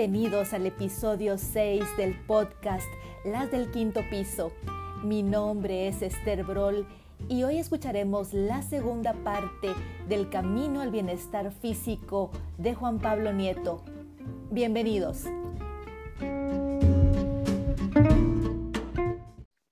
[0.00, 2.88] Bienvenidos al episodio 6 del podcast
[3.22, 4.50] Las del Quinto Piso.
[5.04, 6.88] Mi nombre es Esther Brol
[7.28, 9.74] y hoy escucharemos la segunda parte
[10.08, 13.84] del Camino al Bienestar Físico de Juan Pablo Nieto.
[14.50, 15.24] Bienvenidos.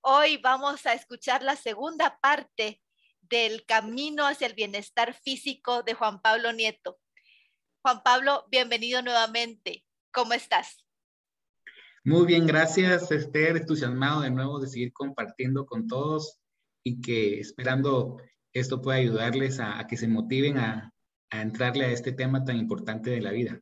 [0.02, 2.82] Hoy vamos a escuchar la segunda parte
[3.22, 6.98] del Camino hacia el Bienestar Físico de Juan Pablo Nieto.
[7.80, 9.86] Juan Pablo, bienvenido nuevamente.
[10.12, 10.84] ¿Cómo estás?
[12.04, 16.38] Muy bien, gracias Esther, entusiasmado de nuevo de seguir compartiendo con todos
[16.82, 18.16] y que esperando
[18.52, 20.92] esto pueda ayudarles a, que se motiven a,
[21.30, 23.60] a entrarle a este tema tan importante de la vida.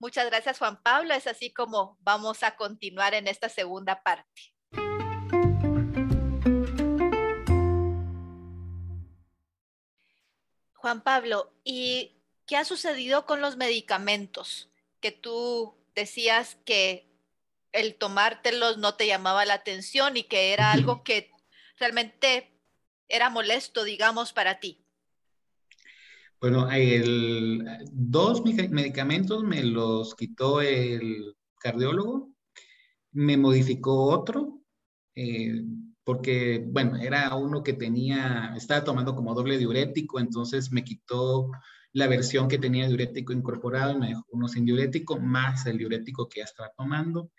[0.00, 4.54] Muchas gracias Juan Pablo, es así como vamos a continuar en esta segunda parte.
[10.74, 14.70] Juan Pablo, ¿y qué ha sucedido con los medicamentos?
[15.00, 17.08] Que tú decías que
[17.72, 21.30] el tomártelos no te llamaba la atención y que era algo que
[21.78, 22.50] realmente
[23.08, 24.84] era molesto, digamos, para ti.
[26.40, 32.30] Bueno, el, dos medicamentos me los quitó el cardiólogo,
[33.12, 34.60] me modificó otro,
[35.16, 35.64] eh,
[36.04, 41.50] porque, bueno, era uno que tenía, estaba tomando como doble diurético, entonces me quitó
[41.98, 46.28] la versión que tenía diurético incorporado y me dejó uno sin diurético, más el diurético
[46.28, 47.30] que ya estaba tomando.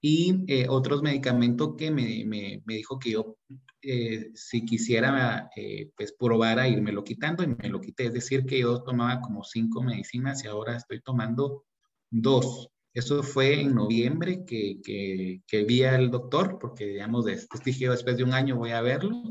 [0.00, 3.38] Y eh, otros medicamentos que me, me, me, dijo que yo,
[3.82, 8.06] eh, si quisiera, eh, pues probar a irme lo quitando y me lo quité.
[8.06, 11.64] Es decir, que yo tomaba como cinco medicinas y ahora estoy tomando
[12.10, 12.68] dos.
[12.92, 17.24] Eso fue en noviembre que, que, que vi al doctor, porque digamos,
[17.64, 19.22] dije después de un año voy a verlo.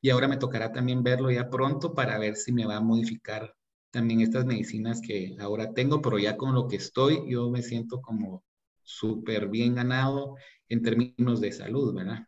[0.00, 3.54] Y ahora me tocará también verlo ya pronto para ver si me va a modificar
[3.90, 8.00] también estas medicinas que ahora tengo, pero ya con lo que estoy, yo me siento
[8.00, 8.44] como
[8.82, 10.36] súper bien ganado
[10.68, 12.26] en términos de salud, ¿verdad?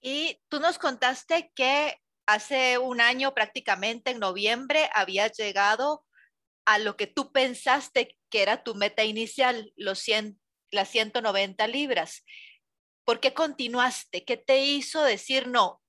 [0.00, 6.04] Y tú nos contaste que hace un año prácticamente, en noviembre, habías llegado
[6.66, 10.38] a lo que tú pensaste que era tu meta inicial, los 100,
[10.70, 12.24] las 190 libras.
[13.04, 14.24] ¿Por qué continuaste?
[14.24, 15.80] ¿Qué te hizo decir, no,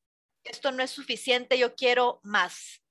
[0.44, 2.82] esto no es suficiente, yo quiero más?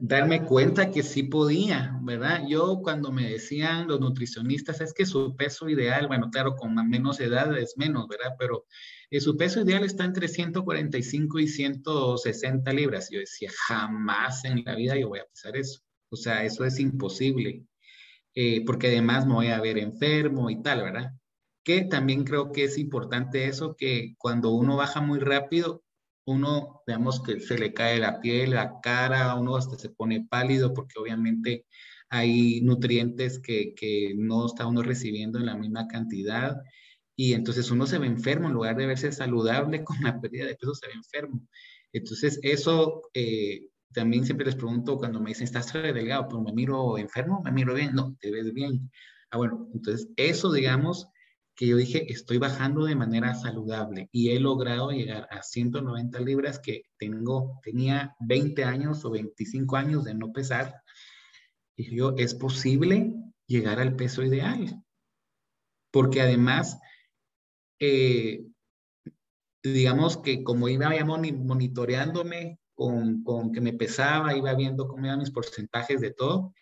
[0.00, 2.44] Darme cuenta que sí podía, ¿verdad?
[2.46, 7.18] Yo cuando me decían los nutricionistas, es que su peso ideal, bueno, claro, con menos
[7.18, 8.36] edad es menos, ¿verdad?
[8.38, 8.64] Pero
[9.10, 13.08] eh, su peso ideal está entre 145 y 160 libras.
[13.10, 15.80] Yo decía, jamás en la vida yo voy a pesar eso.
[16.10, 17.64] O sea, eso es imposible,
[18.34, 21.10] eh, porque además me voy a ver enfermo y tal, ¿verdad?
[21.64, 25.82] Que también creo que es importante eso, que cuando uno baja muy rápido,
[26.28, 30.74] uno, veamos que se le cae la piel, la cara, uno hasta se pone pálido
[30.74, 31.66] porque obviamente
[32.10, 36.56] hay nutrientes que, que no está uno recibiendo en la misma cantidad
[37.16, 40.56] y entonces uno se ve enfermo en lugar de verse saludable con la pérdida de
[40.56, 41.46] peso, se ve enfermo.
[41.92, 46.28] Entonces eso eh, también siempre les pregunto cuando me dicen, ¿estás delgado?
[46.28, 48.90] Pero me miro enfermo, me miro bien, no, te ves bien.
[49.30, 51.08] Ah, bueno, entonces eso, digamos,
[51.58, 56.60] que yo dije, estoy bajando de manera saludable y he logrado llegar a 190 libras
[56.60, 60.82] que tengo, tenía 20 años o 25 años de no pesar.
[61.74, 63.12] Y yo, es posible
[63.48, 64.84] llegar al peso ideal.
[65.90, 66.78] Porque además,
[67.80, 68.46] eh,
[69.60, 75.18] digamos que como iba ya monitoreándome con, con, que me pesaba, iba viendo cómo iban
[75.18, 76.54] mis porcentajes de todo,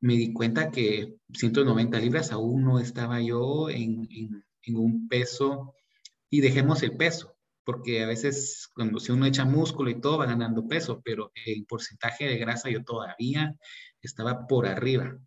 [0.00, 5.74] me di cuenta que 190 libras aún no estaba yo en, en, en un peso
[6.30, 10.26] y dejemos el peso, porque a veces cuando si uno echa músculo y todo va
[10.26, 13.56] ganando peso, pero el porcentaje de grasa yo todavía
[14.02, 15.18] estaba por arriba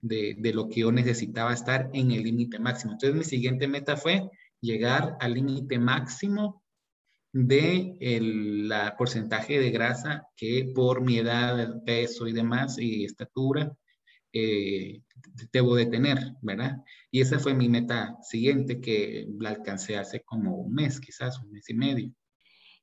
[0.00, 2.92] de, de lo que yo necesitaba estar en el límite máximo.
[2.92, 4.30] Entonces mi siguiente meta fue
[4.60, 6.62] llegar al límite máximo
[7.32, 13.76] de el la porcentaje de grasa que por mi edad, peso y demás y estatura
[14.34, 15.00] eh,
[15.52, 16.76] debo de tener, ¿verdad?
[17.10, 21.52] Y esa fue mi meta siguiente que la alcancé hace como un mes, quizás un
[21.52, 22.12] mes y medio.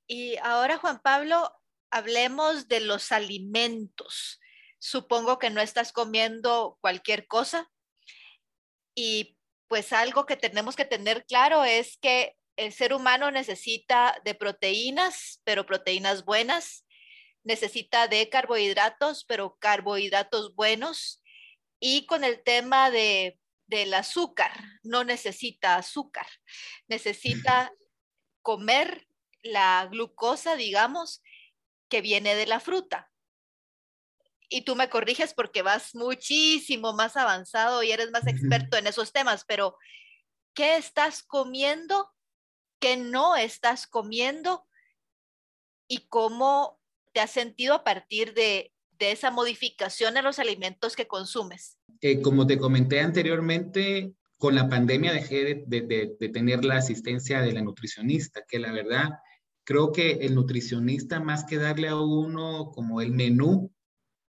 [0.08, 1.52] Y ahora, Juan Pablo,
[1.92, 4.40] hablemos de los alimentos.
[4.80, 7.70] Supongo que no estás comiendo cualquier cosa
[8.96, 9.38] y
[9.68, 15.42] pues algo que tenemos que tener claro es que el ser humano necesita de proteínas,
[15.44, 16.86] pero proteínas buenas,
[17.44, 21.21] necesita de carbohidratos, pero carbohidratos buenos.
[21.84, 24.52] Y con el tema de, del azúcar,
[24.84, 26.28] no necesita azúcar,
[26.88, 27.74] necesita
[28.44, 29.08] comer
[29.42, 31.24] la glucosa, digamos,
[31.90, 33.12] que viene de la fruta.
[34.54, 39.14] y tú me corriges porque vas muchísimo más avanzado y eres más experto en esos
[39.14, 39.78] temas, pero
[40.54, 42.12] ¿qué estás comiendo?
[42.80, 44.68] ¿Qué no estás comiendo?
[45.88, 46.82] ¿Y cómo
[47.14, 48.74] te has sentido a partir de,
[49.10, 51.80] esa modificación en los alimentos que consumes?
[52.02, 55.82] Eh, como te comenté anteriormente, con la pandemia dejé de,
[56.20, 59.10] de, tener la asistencia de la nutricionista, que la verdad
[59.64, 63.72] creo que el nutricionista, más que darle a uno como el menú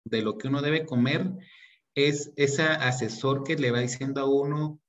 [0.05, 1.31] de lo que uno debe comer,
[1.95, 4.81] es ese asesor que le va diciendo a uno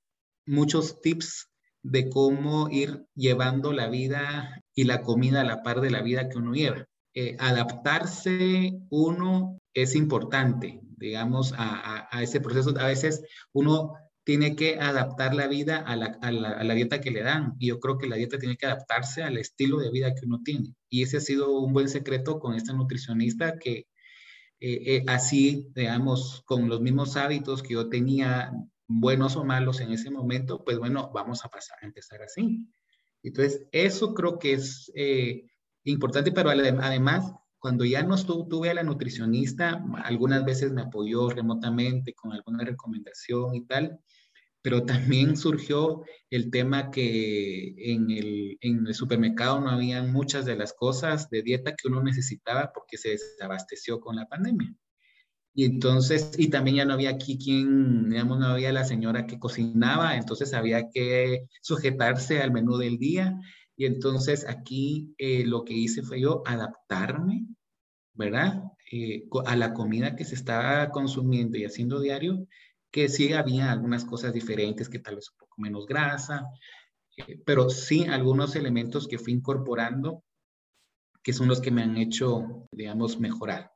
[0.46, 1.50] muchos tips
[1.84, 6.30] de cómo ir llevando la vida y la comida a la par de la vida
[6.30, 6.89] que uno lleva.
[7.22, 12.74] Eh, adaptarse uno es importante, digamos, a, ese proceso.
[12.80, 13.22] A veces
[13.52, 17.58] uno tiene que adaptar la vida a la, a la, dieta que le dan.
[17.60, 20.40] Y yo creo que la dieta tiene que adaptarse al estilo de vida que uno
[20.46, 20.76] tiene.
[20.88, 23.88] Y ese ha sido un buen secreto con esta nutricionista que
[24.62, 28.54] eh, eh, así, digamos, con los mismos hábitos que yo tenía,
[28.88, 32.66] buenos o malos en ese momento, pues bueno, vamos a pasar a empezar así.
[33.24, 34.90] Entonces, eso creo que es
[35.92, 42.14] importante, pero además, cuando ya no tuve a la nutricionista, algunas veces me apoyó remotamente
[42.14, 44.00] con alguna recomendación y tal,
[44.62, 50.56] pero también surgió el tema que en el, en el supermercado no habían muchas de
[50.56, 54.74] las cosas de dieta que uno necesitaba porque se desabasteció con la pandemia.
[55.54, 59.40] Y entonces, y también ya no había aquí quien, digamos, no había la señora que
[59.40, 63.38] cocinaba, entonces había que sujetarse al menú del día.
[63.80, 67.48] Y entonces aquí eh, lo que hice fue yo adaptarme,
[68.14, 68.62] ¿verdad?
[68.92, 72.46] Eh, a la comida que se estaba consumiendo y haciendo diario
[72.92, 76.46] que sí había algunas cosas diferentes, que tal vez un poco menos grasa,
[77.16, 80.26] eh, pero sí algunos elementos que fui incorporando
[81.24, 83.72] que son los que me han hecho, digamos, mejorar.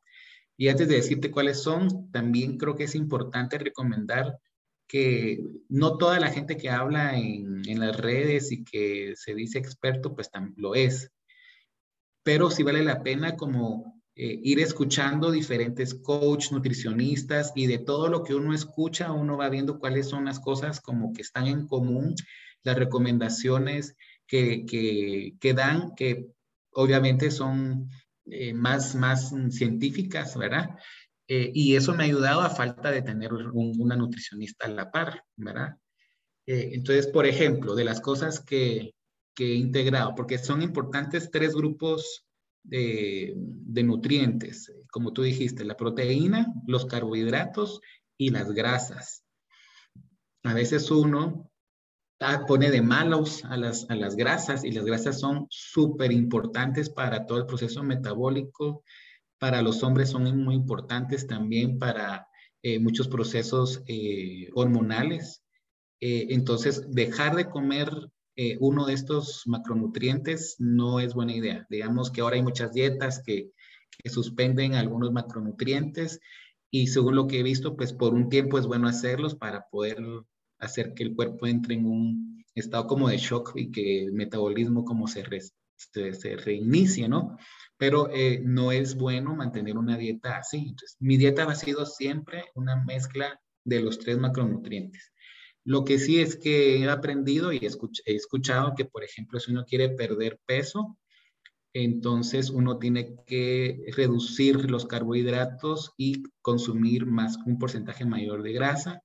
[0.57, 4.37] Y antes de decirte cuáles son, también creo que es importante recomendar
[4.93, 9.57] que no toda la gente que habla en, en las redes y que se dice
[9.57, 11.09] experto, pues también lo es.
[12.21, 18.07] Pero sí vale la pena como eh, ir escuchando diferentes coach, nutricionistas y de todo
[18.07, 21.65] lo que uno escucha, uno va viendo cuáles son las cosas como que están en
[21.65, 22.13] común,
[22.61, 23.95] las recomendaciones
[24.27, 26.27] que, que, dan, que
[26.71, 27.89] obviamente son
[28.27, 30.69] eh, más, más científicas, ¿verdad?
[31.35, 35.23] Eh, y eso me ha ayudado a falta de tener una nutricionista a la par,
[35.35, 35.75] ¿verdad?
[36.45, 38.93] entonces, por ejemplo, de las cosas que,
[39.33, 42.27] que he integrado, porque son importantes tres grupos
[42.61, 43.33] de,
[43.83, 47.81] nutrientes, como tú dijiste, la proteína, los carbohidratos
[48.15, 49.23] y las grasas.
[50.43, 51.49] A veces uno
[52.47, 57.25] pone de malos a las, a las grasas y las grasas son súper importantes para
[57.25, 58.83] todo el proceso metabólico.
[59.43, 62.29] Para los hombres son muy importantes también para
[62.61, 65.43] eh, muchos procesos eh, hormonales.
[65.99, 67.89] Eh, entonces, dejar de comer
[68.37, 71.67] eh, uno de estos macronutrientes no es buena idea.
[71.69, 73.51] Digamos que ahora hay muchas dietas que,
[74.05, 76.21] suspenden algunos macronutrientes
[76.71, 79.97] y según lo que he visto, pues por un tiempo es bueno hacerlos para poder
[80.57, 84.85] hacer que el cuerpo entre en un estado como de shock y que el metabolismo
[84.85, 85.21] como se,
[85.91, 87.37] se, reinicie, ¿no?
[87.77, 90.75] Pero eh, no es bueno mantener una dieta así.
[90.99, 95.11] Mi dieta ha sido siempre una mezcla de los tres macronutrientes.
[95.65, 99.65] Lo que sí es que he aprendido y he, escuchado que, por ejemplo, si uno
[99.65, 100.97] quiere perder peso,
[101.73, 109.01] entonces uno tiene que reducir los carbohidratos y consumir más un porcentaje mayor de grasa.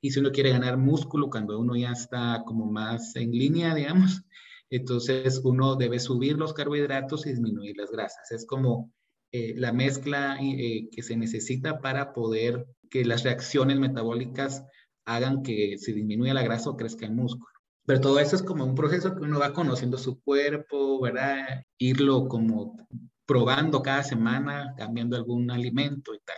[0.00, 4.22] Y si uno quiere ganar músculo, cuando uno ya está como más en línea, digamos,
[4.76, 8.32] entonces uno debe subir los carbohidratos y disminuir las grasas.
[8.32, 8.92] Es como
[9.30, 14.64] eh, la mezcla eh, que se necesita para poder que las reacciones metabólicas
[15.04, 17.52] hagan que se disminuya la grasa o crezca el músculo.
[17.86, 21.62] Pero todo eso es como un proceso que uno va conociendo su cuerpo, ¿verdad?
[21.78, 22.76] Irlo como
[23.26, 26.36] probando cada semana, cambiando algún alimento y tal.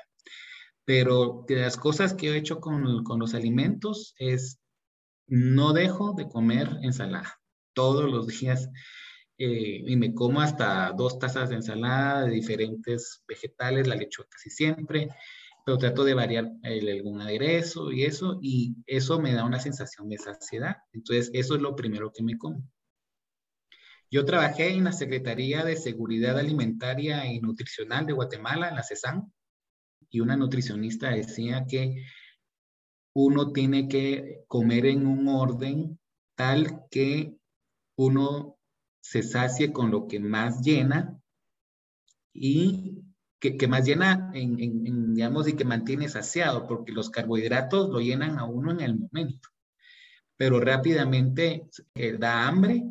[0.85, 4.59] Pero de las cosas que he hecho con, con los alimentos es
[5.27, 7.36] no dejo de comer ensalada
[7.77, 8.71] todos los días
[9.39, 14.49] eh, y me como hasta dos tazas de ensalada de diferentes vegetales, la lechuga casi
[14.49, 15.11] siempre,
[15.65, 20.17] pero trato de variar algún aderezo y eso, y eso me da una sensación de
[20.17, 20.77] saciedad.
[20.93, 22.63] Entonces, eso es lo primero que me como.
[24.11, 29.33] Yo trabajé en la Secretaría de Seguridad Alimentaria y Nutricional de Guatemala, en la CESAN,
[30.09, 32.05] y una nutricionista decía que
[33.13, 35.99] uno tiene que comer en un orden
[36.37, 37.37] tal que
[37.97, 38.57] uno
[39.01, 41.19] se sacie con lo que más llena
[42.33, 43.03] y
[43.39, 48.45] que, más llena, en, digamos, y que mantiene saciado, porque los carbohidratos lo llenan a
[48.45, 49.49] uno en el momento,
[50.37, 52.83] pero rápidamente eh, da hambre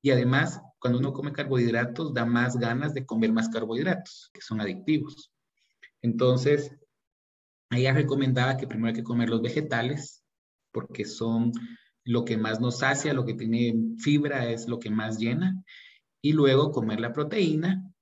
[0.00, 4.60] y además cuando uno come carbohidratos da más ganas de comer más carbohidratos, que son
[4.60, 5.32] adictivos.
[6.02, 6.70] Entonces,
[7.70, 10.22] ella recomendaba que primero hay que comer los vegetales,
[10.70, 11.52] porque son
[12.04, 15.62] lo que más nos sacia, lo que tiene fibra es lo que más llena,
[16.22, 17.92] y luego comer la proteína,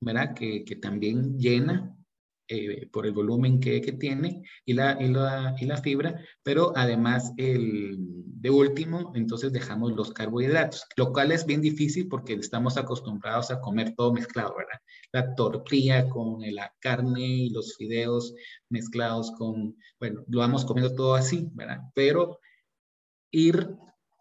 [0.00, 0.34] ¿verdad?
[0.34, 1.96] Que, que también llena
[2.48, 6.72] eh, por el volumen que, que tiene y la, y, la, y la, fibra, pero
[6.76, 12.76] además el, de último, entonces dejamos los carbohidratos, lo cual es bien difícil porque estamos
[12.76, 14.78] acostumbrados a comer todo mezclado, ¿verdad?
[15.10, 18.32] La tortilla con la carne y los fideos
[18.68, 21.80] mezclados con, bueno, lo vamos comiendo todo así, ¿verdad?
[21.96, 22.38] Pero
[23.36, 23.76] ir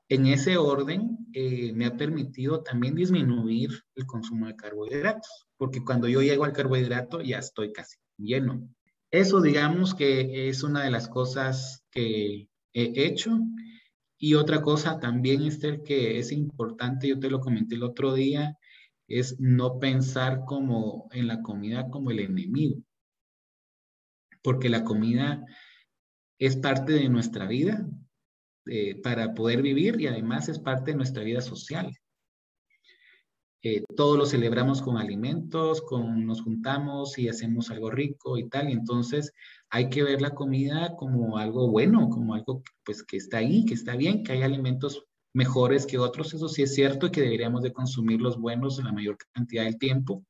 [0.10, 6.10] en ese orden eh, me ha permitido también disminuir el consumo de carbohidratos, porque cuando
[6.10, 8.70] yo llego al carbohidrato ya estoy casi lleno.
[9.12, 13.40] Eso digamos que es una de las cosas que he hecho.
[14.18, 18.58] Y otra cosa también, Esther, que es importante, yo te lo comenté el otro día,
[19.08, 22.82] es no pensar como en la comida como el enemigo,
[24.42, 25.46] porque la comida
[26.38, 27.88] es parte de nuestra vida,
[28.68, 31.96] eh, para poder vivir y además es parte de nuestra vida social.
[33.68, 38.70] Eh, todo lo celebramos con alimentos, con, nos juntamos y hacemos algo rico y tal,
[38.70, 39.34] y entonces
[39.72, 43.74] hay que ver la comida como algo bueno, como algo pues que está ahí, que
[43.74, 47.64] está bien, que hay alimentos mejores que otros, eso sí es cierto y que deberíamos
[47.64, 50.24] de consumir los buenos en la mayor cantidad del tiempo,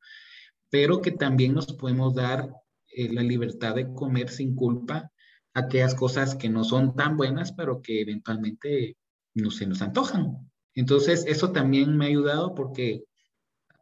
[0.70, 2.50] pero que también nos podemos dar
[2.88, 5.12] eh, la libertad de comer sin culpa
[5.56, 8.98] aquellas cosas que no son tan buenas, pero que eventualmente
[9.34, 10.52] no se nos antojan.
[10.76, 13.06] Entonces, eso también me ha ayudado porque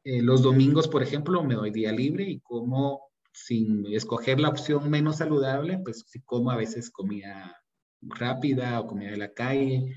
[0.03, 3.01] eh, los domingos, por ejemplo, me doy día libre y como
[3.33, 7.57] sin escoger la opción menos saludable, pues si como a veces comida
[8.01, 9.95] rápida o comida de la calle.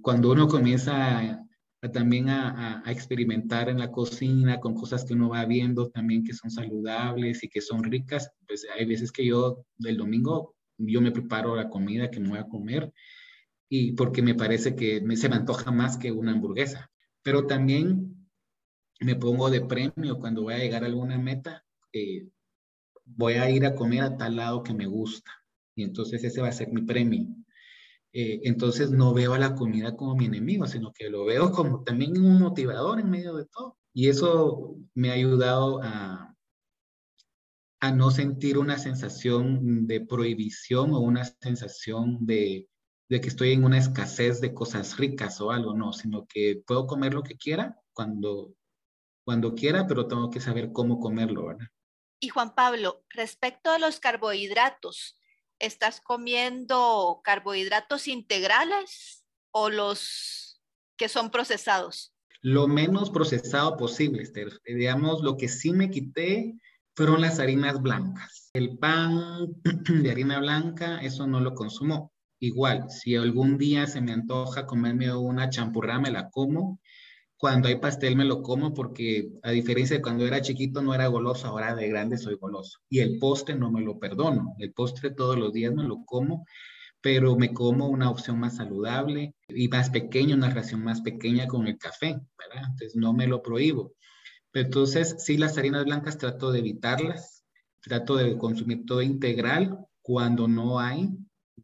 [0.00, 1.44] Cuando uno comienza
[1.92, 6.32] también a, a, experimentar en la cocina con cosas que uno va viendo también que
[6.32, 10.54] son saludables y que son ricas, pues hay veces que yo del domingo
[10.86, 12.92] yo me preparo la comida que me voy a comer
[13.68, 16.90] y porque me parece que me, se me antoja más que una hamburguesa.
[17.22, 18.28] Pero también
[19.00, 22.28] me pongo de premio cuando voy a llegar a alguna meta, eh,
[23.04, 25.30] voy a ir a comer a tal lado que me gusta.
[25.74, 27.28] Y entonces ese va a ser mi premio.
[28.12, 31.82] Eh, entonces no veo a la comida como mi enemigo, sino que lo veo como
[31.82, 33.78] también un motivador en medio de todo.
[33.94, 36.34] Y eso me ha ayudado a,
[37.82, 42.68] a no sentir una sensación de prohibición o una sensación de,
[43.08, 47.12] que estoy en una escasez de cosas ricas o algo, no, sino que puedo comer
[47.12, 48.54] lo que quiera cuando,
[49.24, 51.66] cuando quiera, pero tengo que saber cómo comerlo, ¿verdad?
[52.20, 55.18] Y Juan Pablo, respecto a los carbohidratos,
[55.58, 60.62] ¿estás comiendo carbohidratos integrales o los
[60.96, 62.14] que son procesados?
[62.42, 64.60] Lo menos procesado posible, Esther.
[64.64, 66.54] Digamos, lo que sí me quité
[66.94, 68.50] fueron las harinas blancas.
[68.52, 69.48] El pan
[70.02, 72.12] de harina blanca, eso no lo consumo.
[72.38, 76.80] Igual, si algún día se me antoja comerme una champurrada, me la como.
[77.36, 81.08] Cuando hay pastel me lo como porque a diferencia de cuando era chiquito no era
[81.08, 82.78] goloso, ahora de grande soy goloso.
[82.88, 84.54] Y el postre no me lo perdono.
[84.58, 86.44] El postre todos los días me lo como,
[87.00, 91.66] pero me como una opción más saludable y más pequeña, una ración más pequeña con
[91.66, 92.70] el café, ¿verdad?
[92.70, 93.94] Entonces no me lo prohíbo.
[94.54, 97.44] Entonces, sí, las harinas blancas trato de evitarlas,
[97.80, 99.78] trato de consumir todo integral.
[100.02, 101.10] Cuando no hay,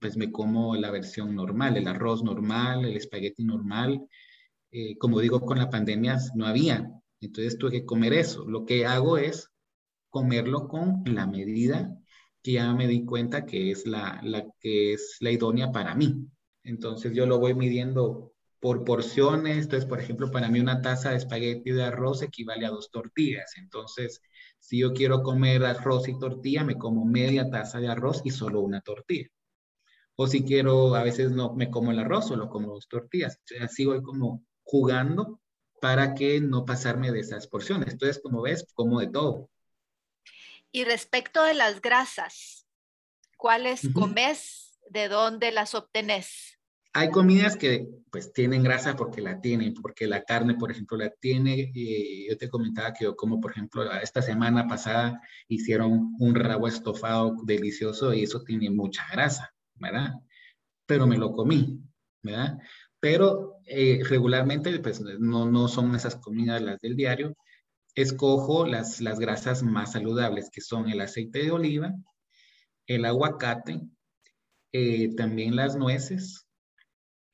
[0.00, 4.06] pues me como la versión normal, el arroz normal, el espagueti normal.
[4.70, 6.90] Eh, como digo, con la pandemia no había,
[7.20, 8.44] entonces tuve que comer eso.
[8.46, 9.50] Lo que hago es
[10.10, 11.96] comerlo con la medida
[12.42, 16.26] que ya me di cuenta que es la, la que es la idónea para mí.
[16.62, 19.64] Entonces yo lo voy midiendo por porciones.
[19.64, 23.56] Entonces, por ejemplo, para mí una taza de espagueti de arroz equivale a dos tortillas.
[23.56, 24.22] Entonces,
[24.58, 28.60] si yo quiero comer arroz y tortilla, me como media taza de arroz y solo
[28.60, 29.28] una tortilla.
[30.16, 33.40] O si quiero, a veces no me como el arroz, solo como dos tortillas.
[33.60, 35.40] así voy como jugando
[35.80, 37.92] para que no pasarme de esas porciones.
[37.92, 39.48] Entonces, como ves, como de todo.
[40.72, 42.66] Y respecto de las grasas,
[43.36, 44.78] ¿cuáles comes?
[44.90, 46.57] ¿De dónde las obtenés?
[46.98, 51.10] Hay comidas que pues tienen grasa porque la tienen, porque la carne, por ejemplo, la
[51.10, 51.70] tiene.
[52.28, 57.36] yo te comentaba que yo como, por ejemplo, esta semana pasada hicieron un rabo estofado
[57.44, 60.14] delicioso y eso tiene mucha grasa, ¿verdad?
[60.86, 61.80] Pero me lo comí,
[62.20, 62.58] ¿verdad?
[62.98, 67.36] Pero eh, regularmente pues no, no son esas comidas las del diario.
[67.94, 71.94] escojo las, las grasas más saludables, que son el aceite de oliva,
[72.88, 73.82] el aguacate,
[74.72, 76.47] eh, también las nueces,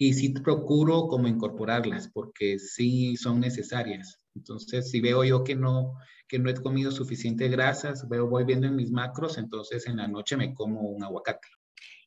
[0.05, 4.21] y sí procuro como incorporarlas, porque sí son necesarias.
[4.35, 5.95] Entonces, si veo yo que no,
[6.29, 10.07] que no he comido suficiente grasas, veo, voy viendo en mis macros, entonces en la
[10.07, 11.49] noche me como un aguacate.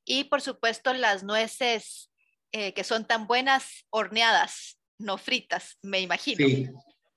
[0.05, 2.11] Y por supuesto las nueces
[2.51, 6.45] eh, que son tan buenas horneadas, no fritas, me imagino.
[6.45, 6.69] Sí,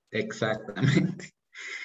[0.09, 1.35] exactamente.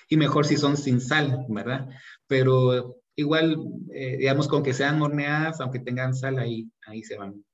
[0.08, 1.86] Y mejor si son sin sal, ¿verdad?
[2.26, 3.58] Pero igual,
[3.92, 7.44] eh, digamos, con que sean horneadas, aunque tengan sal, ahí, ahí se van.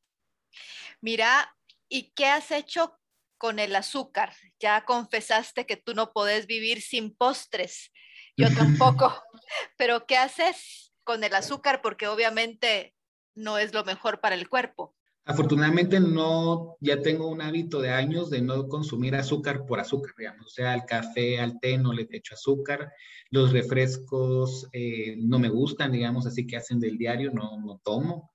[1.03, 1.53] Mira,
[1.89, 2.97] ¿y qué has hecho
[3.37, 4.35] con el azúcar?
[4.61, 7.91] Ya confesaste que tú no podés vivir sin postres.
[8.37, 9.13] Yo tampoco.
[9.77, 11.83] Pero ¿qué haces con el azúcar?
[11.83, 12.95] Porque obviamente
[13.35, 14.95] no es lo mejor para el cuerpo.
[15.25, 20.47] Afortunadamente no, ya tengo un hábito de años de no consumir azúcar por azúcar, digamos,
[20.47, 22.93] o sea, al café, al té no le echo azúcar,
[23.31, 28.32] los refrescos eh, no me gustan, digamos, así que hacen del diario, no, no tomo.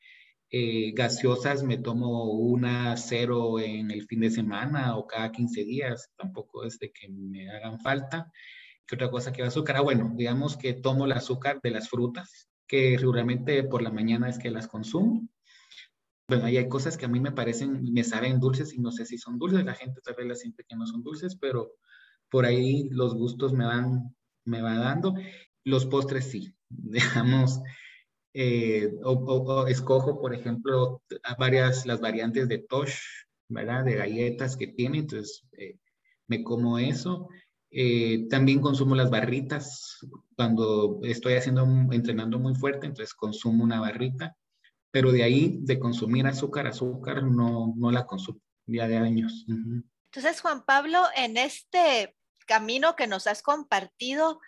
[0.49, 6.09] Eh, gaseosas me tomo una cero en el fin de semana o cada 15 días,
[6.17, 8.31] tampoco es de que me hagan falta.
[8.85, 9.77] ¿Qué otra cosa que azúcar?
[9.77, 14.29] Ah, bueno, digamos que tomo el azúcar de las frutas, que regularmente por la mañana
[14.29, 15.27] es que las consumo
[16.27, 19.05] bueno, ahí hay cosas que a mí me parecen, me saben dulces y no sé
[19.05, 21.71] si son dulces, la gente vez las siente que no son dulces, pero
[22.29, 24.13] por ahí los gustos me van,
[24.43, 25.15] me va dando.
[25.63, 27.61] Los postres sí, digamos,
[28.39, 31.01] eh, o, escojo, por ejemplo,
[31.39, 32.99] varias, las variantes de Tosh,
[33.49, 33.83] ¿verdad?
[33.83, 35.77] De galletas que tiene, entonces eh,
[36.27, 37.29] me como eso.
[37.71, 39.97] Eh, también consumo las barritas
[40.35, 44.35] cuando estoy haciendo, entrenando muy fuerte, entonces consumo una barrita
[44.91, 49.45] pero de ahí, de consumir azúcar, azúcar, no, no la consumo ya de años.
[49.47, 52.15] Entonces, Juan Pablo, en este
[52.47, 54.39] camino que nos has compartido,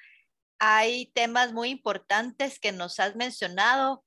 [0.60, 4.06] hay temas muy importantes que nos has mencionado.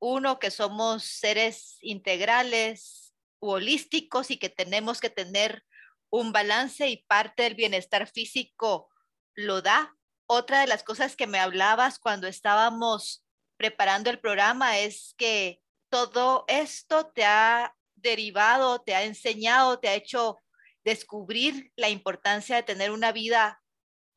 [0.00, 5.64] Uno, que somos seres integrales holísticos y que tenemos que tener
[6.10, 8.90] un balance y parte del bienestar físico
[9.34, 9.96] lo da.
[10.26, 13.24] Otra de las cosas que me hablabas cuando estábamos
[13.56, 19.94] preparando el programa es que todo esto te ha derivado, te ha enseñado, te ha
[19.94, 20.40] hecho
[20.84, 23.62] descubrir la importancia de tener una vida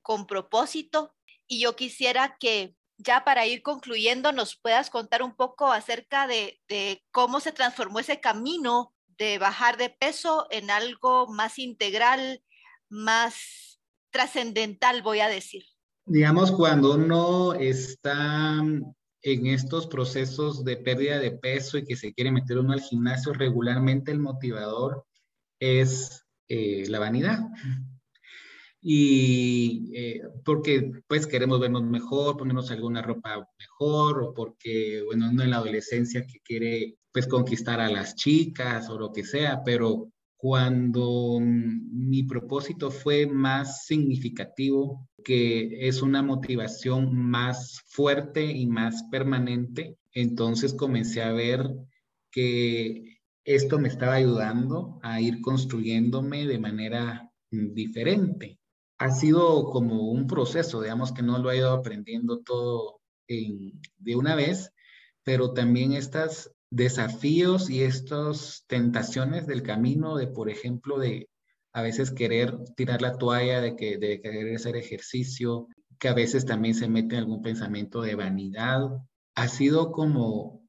[0.01, 1.16] con propósito.
[1.47, 6.59] Y yo quisiera que ya para ir concluyendo nos puedas contar un poco acerca de,
[7.11, 12.43] cómo se transformó ese camino de bajar de peso en algo más integral,
[12.89, 13.79] más
[14.11, 15.63] trascendental, voy a decir.
[16.05, 18.63] Digamos, cuando uno está
[19.21, 23.33] en estos procesos de pérdida de peso y que se quiere meter uno al gimnasio,
[23.33, 25.05] regularmente el motivador
[25.59, 27.39] es eh, la vanidad.
[28.81, 35.43] Y eh, porque pues queremos vernos mejor, ponernos alguna ropa mejor, o porque, bueno, uno
[35.43, 40.11] en la adolescencia que quiere pues conquistar a las chicas o lo que sea, pero
[40.37, 49.97] cuando mi propósito fue más significativo, que es una motivación más fuerte y más permanente,
[50.13, 51.67] entonces comencé a ver
[52.31, 58.56] que esto me estaba ayudando a ir construyéndome de manera diferente.
[58.99, 64.35] Ha sido como un proceso, digamos que no lo he ido aprendiendo todo de una
[64.35, 64.71] vez,
[65.23, 71.29] pero también estas desafíos y estas tentaciones del camino de, por ejemplo, de
[71.73, 75.67] a veces querer tirar la toalla, de, que, de querer hacer ejercicio,
[75.99, 78.81] que a veces también se mete en algún pensamiento de vanidad,
[79.35, 80.61] ha sido como,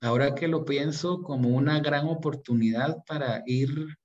[0.00, 3.96] ahora que lo pienso, como una gran oportunidad para ir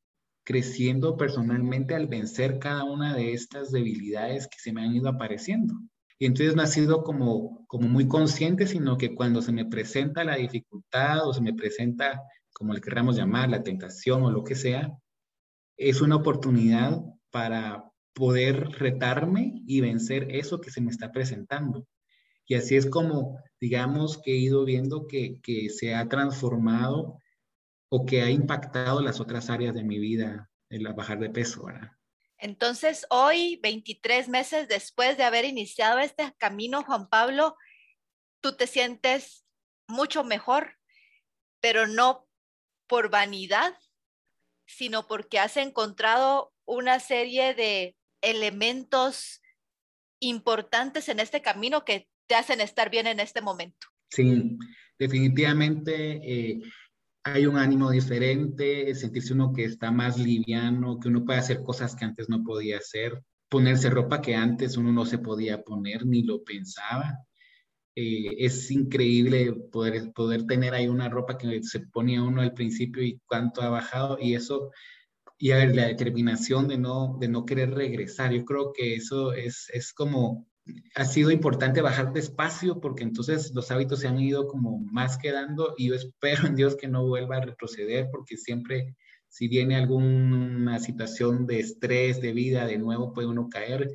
[0.48, 5.74] creciendo personalmente al vencer cada una de estas debilidades que se me han ido apareciendo.
[6.18, 10.24] Y entonces no ha sido como, como muy consciente, sino que cuando se me presenta
[10.24, 14.56] la dificultad o se me presenta, como le queramos llamar, la tentación o lo que
[14.56, 14.98] sea,
[15.76, 16.98] es una oportunidad
[17.30, 17.84] para
[18.14, 21.86] poder retarme y vencer eso que se me está presentando.
[22.46, 27.20] Y así es como, digamos, que he ido viendo que, que se ha transformado
[27.90, 31.92] o que ha impactado las otras áreas de mi vida, el bajar de peso, ¿verdad?
[32.38, 37.56] Entonces, hoy, 23 meses después de haber iniciado este camino, Juan Pablo,
[38.42, 39.46] tú te sientes
[39.88, 40.76] mucho mejor,
[41.60, 42.28] pero no
[42.88, 43.76] por vanidad,
[44.68, 49.42] sino porque has encontrado una serie de elementos
[50.20, 53.88] importantes en este camino que te hacen estar bien en este momento.
[54.10, 54.58] Sí,
[55.00, 56.20] definitivamente.
[56.24, 56.62] Eh,
[57.34, 61.96] hay un ánimo diferente, sentirse uno que está más liviano, que uno puede hacer cosas
[61.96, 63.24] que antes no podía hacer.
[63.50, 67.18] ponerse ropa que antes uno no se podía poner ni lo pensaba.
[67.96, 73.04] Eh, es increíble poder, poder tener ahí una ropa que se ponía uno al principio
[73.04, 74.72] y cuánto ha bajado y eso,
[75.38, 78.34] y a ver, la determinación de no, de no querer regresar.
[78.34, 80.48] Yo creo que eso es, es como,
[80.96, 85.74] ha sido importante bajar despacio porque entonces los hábitos se han ido como más quedando
[85.78, 88.96] y yo espero en Dios que no vuelva a retroceder porque siempre
[89.30, 93.92] si viene alguna situación de estrés de vida, de nuevo puede uno caer,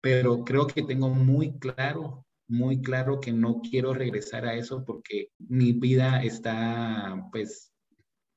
[0.00, 5.30] pero creo que tengo muy claro, muy claro que no quiero regresar a eso porque
[5.38, 7.72] mi vida está, pues,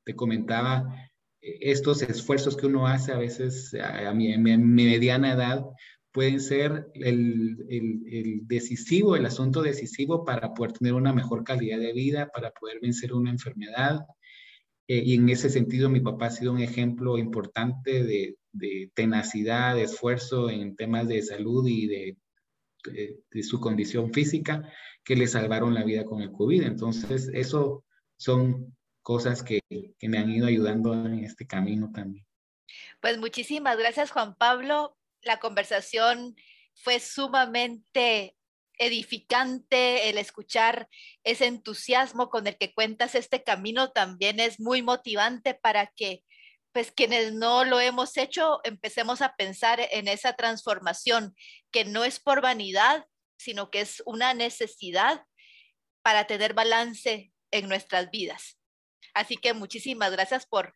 [0.05, 0.95] te comentaba,
[1.41, 5.63] estos esfuerzos que uno hace a veces a mi, mediana edad
[6.11, 11.93] pueden ser el, el, decisivo, el asunto decisivo para poder tener una mejor calidad de
[11.93, 13.99] vida, para poder vencer una enfermedad,
[14.89, 18.35] eh, y en ese sentido, mi papá ha sido un ejemplo importante de,
[18.95, 22.17] tenacidad, de esfuerzo en temas de salud y de,
[23.31, 24.67] de, su condición física
[25.03, 26.63] que le salvaron la vida con el COVID.
[26.63, 27.85] Entonces, eso
[28.17, 32.25] son cosas que, que me han ido ayudando en este camino también.
[32.99, 34.98] Pues muchísimas gracias, Juan Pablo.
[35.21, 36.35] La conversación
[36.75, 38.35] fue sumamente
[38.77, 40.87] edificante el escuchar
[41.23, 46.23] ese entusiasmo con el que cuentas este camino también es muy motivante para que
[46.71, 51.35] pues quienes no lo hemos hecho empecemos a pensar en esa transformación
[51.71, 53.05] que no es por vanidad,
[53.37, 55.23] sino que es una necesidad
[56.01, 58.59] para tener balance en nuestras vidas.
[59.13, 60.73] Así que muchísimas gracias por,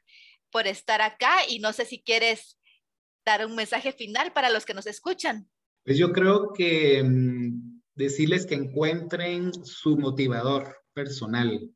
[0.49, 2.57] por estar acá y no sé si quieres
[3.25, 5.49] dar un mensaje final para los que nos escuchan.
[5.85, 11.69] Pues yo creo que mm, decirles que encuentren su motivador personal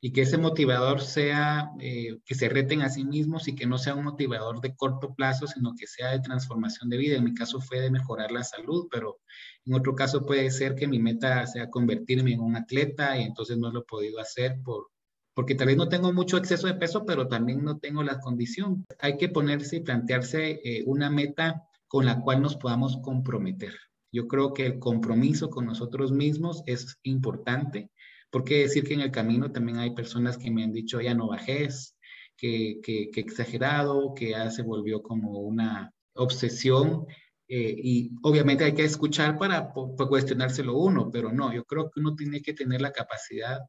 [0.00, 3.78] y que ese motivador sea, eh, que se reten a sí mismos y que no
[3.78, 7.16] sea un motivador de corto plazo, sino que sea de transformación de vida.
[7.16, 9.20] En mi caso fue de mejorar la salud, pero
[9.64, 13.56] en otro caso puede ser que mi meta sea convertirme en un atleta y entonces
[13.56, 14.90] no lo he podido hacer por,
[15.34, 18.86] porque tal vez no tengo mucho exceso de peso, pero también no tengo la condición.
[19.00, 23.74] Hay que ponerse y plantearse eh, una meta con la cual nos podamos comprometer.
[24.12, 27.90] Yo creo que el compromiso con nosotros mismos es importante,
[28.30, 31.28] porque decir que en el camino también hay personas que me han dicho, ya no
[31.28, 31.96] bajes,
[32.36, 37.06] que, que, exagerado, que ya se volvió como una obsesión.
[37.48, 42.14] Eh, y obviamente hay que escuchar para, cuestionárselo uno, pero no, yo creo que uno
[42.14, 43.60] tiene que tener la capacidad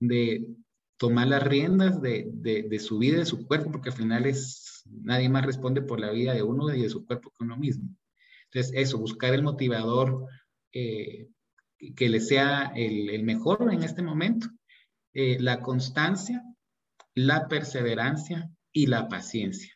[0.00, 0.46] de
[0.96, 5.28] tomar las riendas de, de, su vida, de su cuerpo, porque al final es, nadie
[5.28, 7.88] más responde por la vida de uno y de su cuerpo que uno mismo.
[8.46, 10.26] Entonces, eso, buscar el motivador
[10.72, 11.28] eh,
[11.96, 14.48] que le sea el, mejor en este momento.
[15.12, 16.42] Eh, la constancia,
[17.14, 19.72] la perseverancia y la paciencia.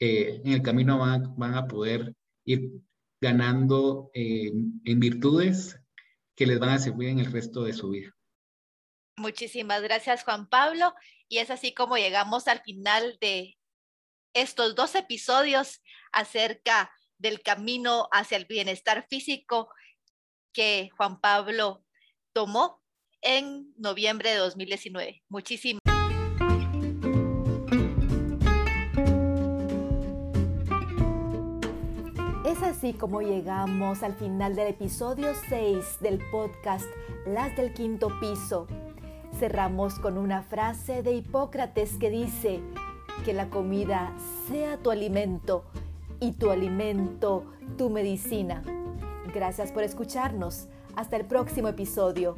[0.00, 2.72] Eh, en el camino van, a poder ir
[3.20, 5.80] ganando en virtudes
[6.34, 8.13] que les van a servir en el resto de su vida.
[9.16, 10.94] Muchísimas gracias, Juan Pablo.
[11.28, 13.56] Y es así como llegamos al final de
[14.34, 15.80] estos dos episodios
[16.12, 19.68] acerca del camino hacia el bienestar físico
[20.52, 21.84] que Juan Pablo
[22.32, 22.82] tomó
[23.22, 25.22] en noviembre de 2019.
[25.28, 25.80] Muchísimas
[32.44, 36.86] Es así como llegamos al final del episodio 6 del podcast
[37.26, 38.68] Las del Quinto Piso.
[39.38, 42.60] Cerramos con una frase de Hipócrates que dice,
[43.24, 44.12] que la comida
[44.48, 45.64] sea tu alimento
[46.20, 47.44] y tu alimento,
[47.76, 48.62] tu medicina.
[49.34, 50.68] Gracias por escucharnos.
[50.94, 52.36] Hasta el próximo episodio.